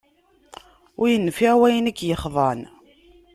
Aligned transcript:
Ur 1.01 1.07
yenfiε 1.11 1.51
wayen 1.59 1.91
i 1.91 1.93
k-yexḍan 1.97 2.61